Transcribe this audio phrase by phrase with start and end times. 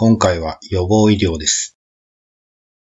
[0.00, 1.76] 今回は予防医療です。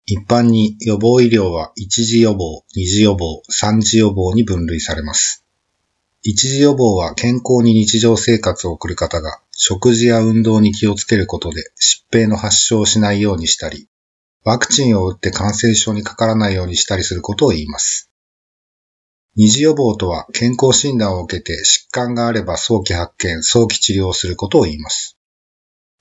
[0.06, 5.44] 一般に予防医療は一次予防、二次予防、三次予防に分類されます。
[6.22, 13.88] 一次予防は健康に日常生活を送る方が食事や運動に気をつけることで疾病の発症をしないようにしたり、
[14.44, 18.12] ワクチンを打って感染症にかからないようにしたりすることを言います。
[19.36, 25.18] 二次予防とは健康診断を受けて疾患があれば早期発見、早期治療をすることを言います。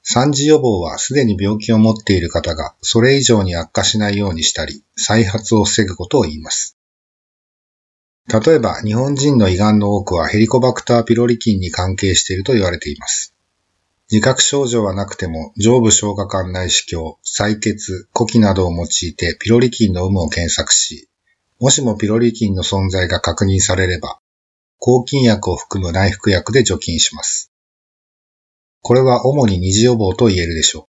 [0.03, 6.77] 三次予防はすでに病気を持っている方がそれ以上に悪化しないようにしたり、再発を防ぐことを言います。
[8.29, 13.35] 例えば日本人の胃がんの多くはヘリコバクターピロリ菌に関係していると言われています。
[14.11, 21.09] 自覚症状はなくても上部消化管内視鏡、採血、呼気などを用いてピロリ菌の有無を検索し、
[21.61, 24.19] もしもピロリ菌の存在が確認されれば、
[24.79, 27.50] 抗菌薬を含む内服薬で除菌します。
[28.83, 30.85] これは主に二次予防と言えるでしょう。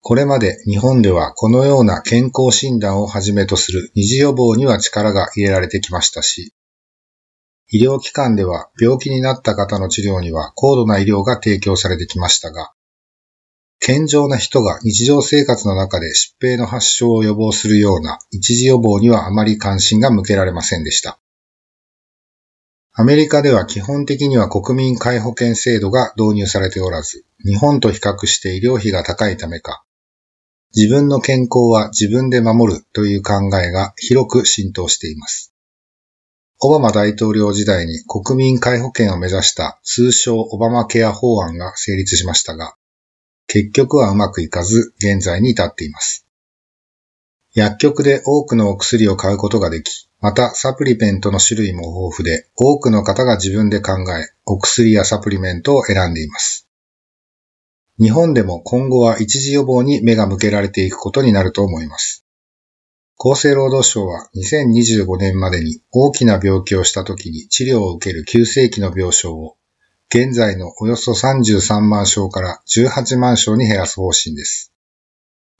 [0.00, 6.52] これまで日本ではこのような健康診断をはじめとする二次予防には力が入れられてきましたし、
[7.68, 12.70] 医療機関では病気になった方の治療には高度な医療が提供されてきましたが、
[13.80, 21.18] 健常な人が日常生活の中で疾病の発症を予防するような一時予防にはあまり関心が向けられませんでした。
[22.98, 29.84] アメリカでは基本的には国民皆保険制度が導入されておらず、日本と比較して医療費が高いためか、
[30.74, 35.52] 自分の健康は自分で守るという考えが広く浸透しています。
[36.58, 42.76] オバマ大統領時代に国民皆保険を目指した通称オバマケア法案が成立しましたが、
[43.46, 46.25] 結局はうまくいかず、現在に至っています。
[47.56, 56.68] 薬局で多くのお薬を買うことができ、またサプリメントの種類も豊富で、多くの方が自分で考え、お薬やサプリメントを選んでいます。
[57.98, 62.26] 日本でも今後は一時予防に目が向けられていくことになると思います。
[63.18, 69.56] 厚生労働省は2025年までに大きな病気をした時に治療を受ける急性期の病床を
[70.10, 74.74] 現在のおよそ33万床から18万床に減らす方針です。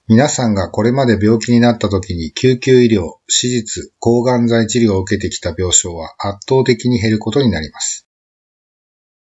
[0.09, 8.07] 皆さんがこれまで病気になった時に救急医療、手術、抗がん剤治療を受けてきた病床は圧倒的に減ることになります。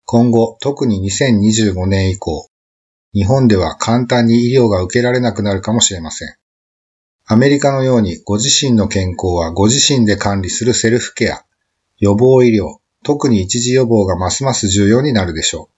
[0.05, 2.51] 今後、特に2025年以降、
[3.15, 6.37] 日本では簡単に医療が受けられなくなるかもしれません。
[7.25, 11.47] アメリカのようにご自身の健康はご自身で管理するセルフケア、
[11.99, 15.74] 予防医療、特に一時予防がますます重要になるでしょう。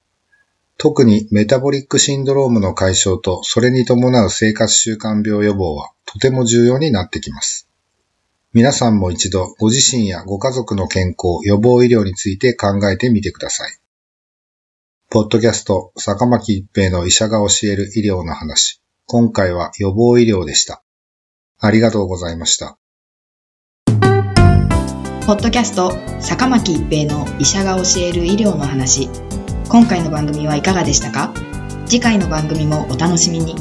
[0.79, 7.69] 特にメタボリックシンドロームの解消とそれに伴う生活習慣病予防はとても重要になってきます。
[8.53, 13.79] 皆さんも一度ご自身やご家族の健康、予防医療について考えてみてください。
[15.09, 18.83] ポッドキャスト、坂巻一平の医者が教える医療の話。
[19.07, 20.83] 今回は予防医療でした。
[21.59, 22.79] ありがとうございました。
[25.27, 29.09] ポッドキャスト坂巻一平の医者が教える医療の話
[29.69, 31.33] 今回の番組はいかがでしたか？
[31.87, 33.55] 次回の番組もお楽しみに。